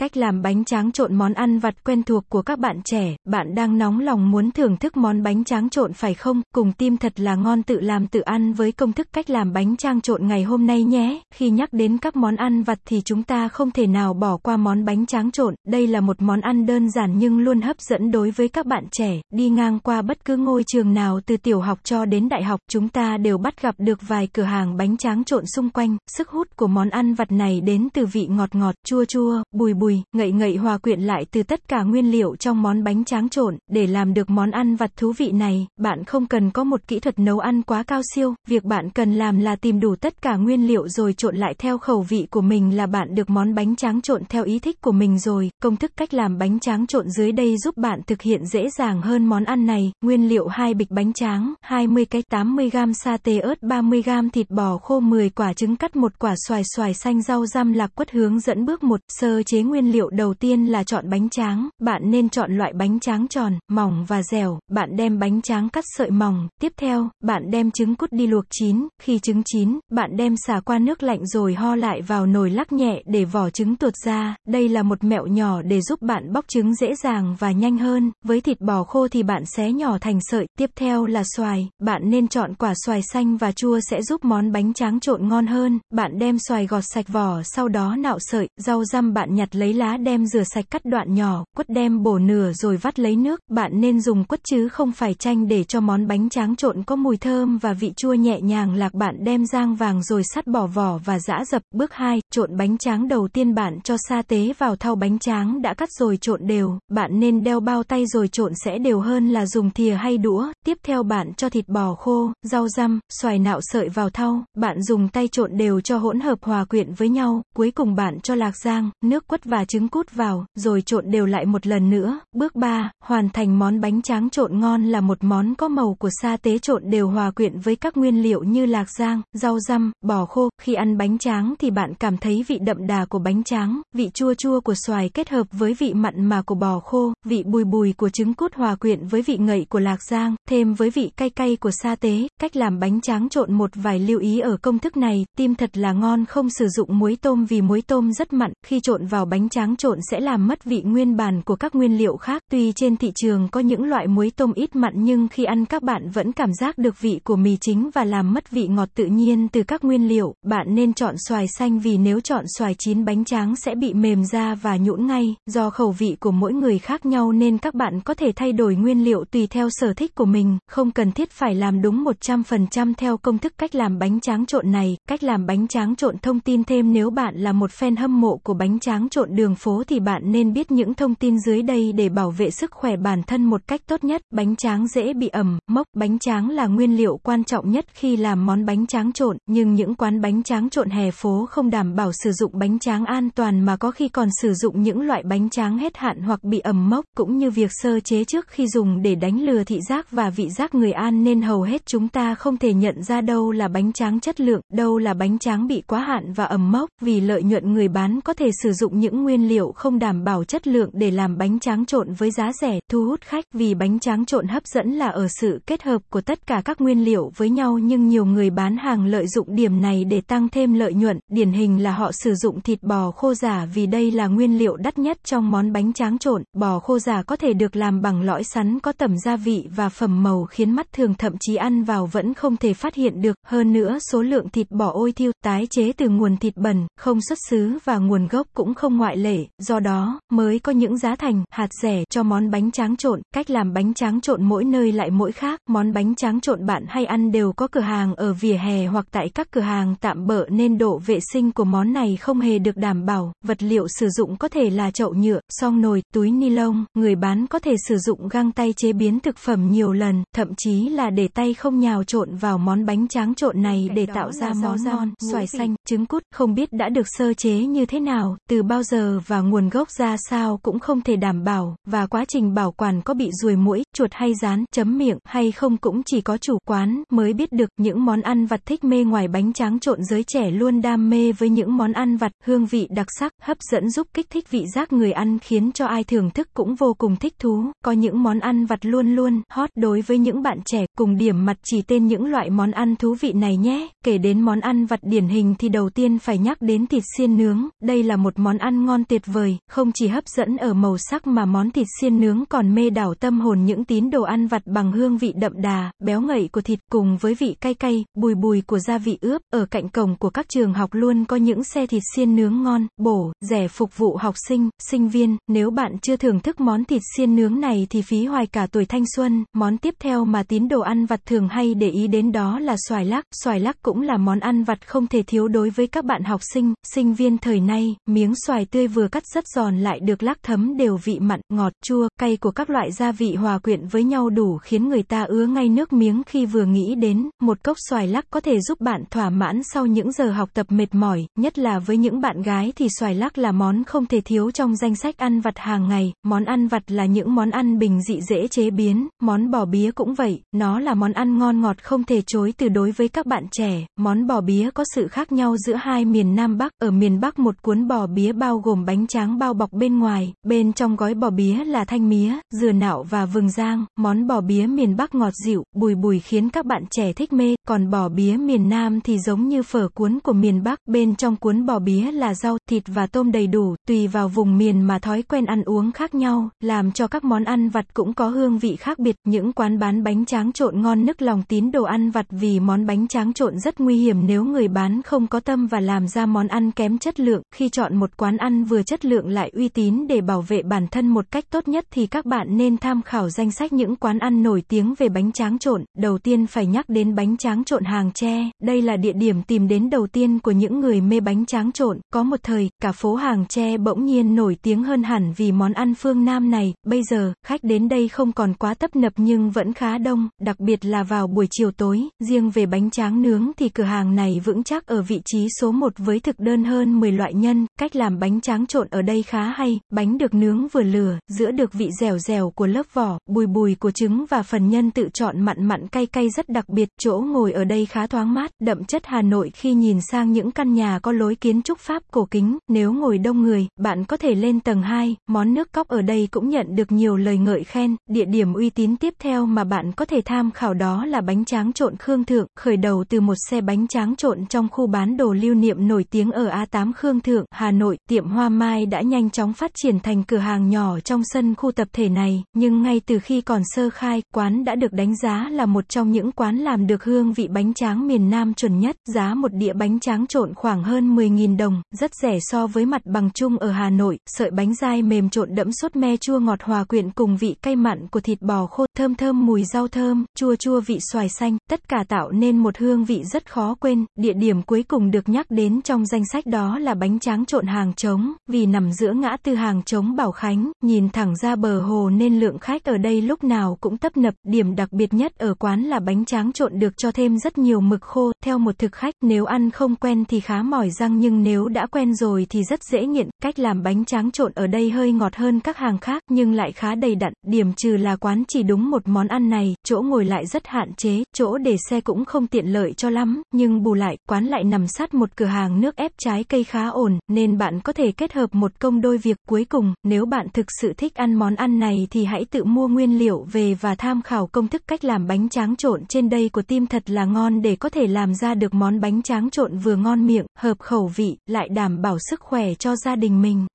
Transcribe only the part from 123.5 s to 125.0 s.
món bánh tráng trộn ngon là